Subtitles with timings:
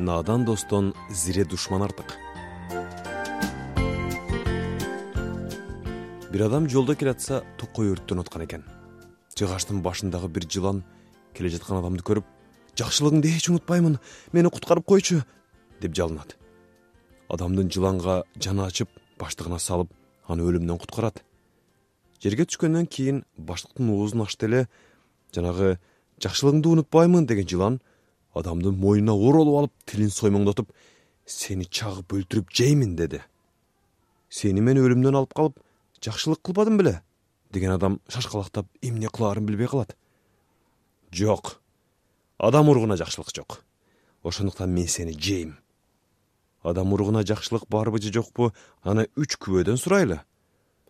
[0.00, 2.16] наадан достон зире душман артык.
[6.32, 8.64] Бир адам жолдо келатса токой өрттөнүп аткан экен.
[9.36, 10.82] Жыгачтын башындагы бир жылан
[11.36, 12.24] келе жаткан адамды көрүп
[12.80, 13.98] жакшылыгыңды эч унутпаймын
[14.32, 15.20] мени куткарып койчу!
[15.80, 16.36] деп жалынат.
[17.28, 18.88] Адамдын жыланга жаны ачып
[19.20, 19.92] баштыгына салып
[20.26, 21.22] аны өлүмдөн куткарат.
[22.22, 24.66] Жерге түшкөндөн кийин баштыктын оозун ачты эле
[25.34, 25.78] жанагы
[26.22, 27.80] жакшылыгыңды унутпаймын деген жылан
[28.34, 30.72] адамдын мойнуна оролуп алып тилин соймоңдотуп
[31.26, 33.22] сени чагып өлтүрүп жеймин деди.
[34.28, 35.58] Сени мен өлүмдөн алып калып
[36.04, 37.00] жакшылык кылбадым беле
[37.50, 39.96] деген адам шашкалактап эмне кылаарын билбей калат.
[41.10, 41.60] Жок
[42.38, 43.64] адам уругуна жакшылык жок.
[44.22, 45.58] Ошондуктан мен сени жейм.
[46.62, 48.52] Адам уругуна жакшылык барбы же жокпу
[48.82, 50.20] аны үч күбөдөн сурайлы.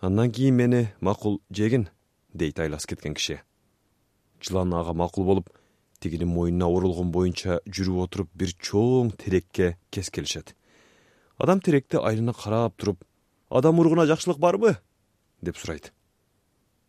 [0.01, 1.89] Андан кийин мени макул жегин
[2.33, 3.41] дейт айласы кеткен киши.
[4.41, 5.51] Жылан ага макул болуп
[6.01, 10.55] тигинин мойнуна оролгон боюнча жүрүп отуруп бир чоң терекке кескелишет
[11.39, 13.05] адам теректи айлана карап туруп
[13.49, 14.77] адам уругуна жакшылык барбы?
[15.43, 15.93] деп сурайт.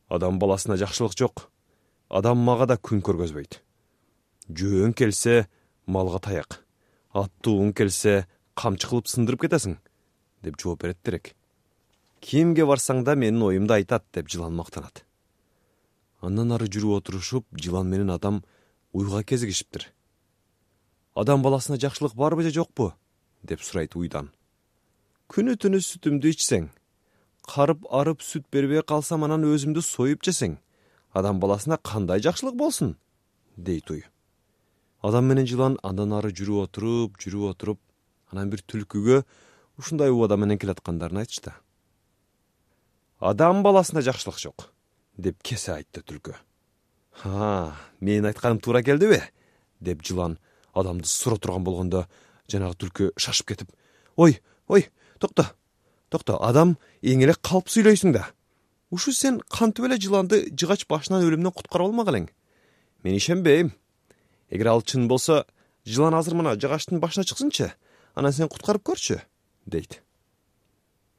[0.10, 1.50] Адам баласына жакшылык жок.
[2.10, 3.62] Адам мага да күн көргөзбөйт.
[4.52, 5.48] Жөөң келсе
[5.88, 6.60] малга таяк
[7.18, 9.78] аттууң келсе камчы кылып сындырып кетесиң
[10.46, 11.34] деп жооп берет терек
[12.24, 15.04] кимге барсаң да менин оюмду айтат деп жылан мактанат
[16.22, 18.42] андан ары жүрүп отурушуп жылан менен адам
[18.94, 19.92] уйга кезигишиптир.
[21.16, 22.94] Адам баласына жакшылык барбы же жокпу?
[23.44, 24.32] Деп сурайт уйдан.
[25.32, 26.70] Күнү түнү сүтүмдү ичсең
[27.48, 30.58] карып арып сүт бербей калсам анан өзүмдү союп жесең
[31.12, 32.98] адам баласына кандай жакшылык болсун?
[33.58, 34.04] Дейт уй.
[35.02, 37.80] Адам менен жылан андан ары жүрүп отуруп жүрүп отуруп
[38.32, 39.24] анан бир түлкүгө
[39.80, 41.56] ушундай убада менен келаткандарын айтышты.
[43.20, 44.70] Адам баласына жакшылык жок
[45.18, 46.36] деп кесе айтты түлкү
[48.00, 49.22] менин айтканым туура келдиби
[49.80, 50.38] деп жылан
[50.74, 52.08] адамды сура турган болгондо
[52.50, 53.72] жанагы түлкү шашып кетип
[54.16, 54.88] ой ой
[55.20, 55.52] токто
[56.12, 58.28] токто адам эң эле калп сүйлөйсүң да.
[58.92, 62.28] Ушу сен кантип эле жыланды жыгач башынан өлүмдөн куткарып алмак элең?
[63.04, 63.72] Мен ишенбейм.
[64.52, 65.46] Эгер ал чын болсо
[65.86, 67.72] жылан азыр мына жыгачтын башына чыксынчы
[68.14, 69.22] анан сен куткарып көрчү
[69.66, 70.02] дейт.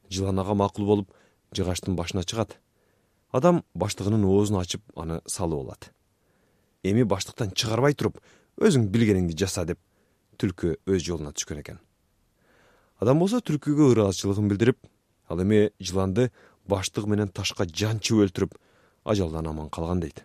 [0.09, 1.09] Жылан ага макул болуп
[1.57, 2.59] жыгачтын башына чыгат
[3.33, 5.89] адам баштыгынын оозун ачып аны салып алат.
[6.83, 8.19] Эми баштыктан чыгарбай туруп
[8.61, 9.79] өзүң билгениңди жаса деп
[10.37, 11.79] түлкү өз жолуна түшкөн экен.
[13.01, 14.77] Адам болсо түлкүгө ыраазычылыгын билдирип
[15.27, 16.29] ал эми жыланды
[16.69, 18.59] баштыгы менен ташка жанчып өлтүрүп
[19.03, 20.23] ажалдан аман калган дейт